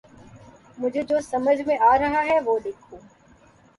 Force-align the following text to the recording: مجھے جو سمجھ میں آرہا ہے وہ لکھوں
مجھے 0.77 1.01
جو 1.03 1.19
سمجھ 1.21 1.59
میں 1.67 1.77
آرہا 1.91 2.23
ہے 2.25 2.39
وہ 2.45 2.57
لکھوں 2.65 2.99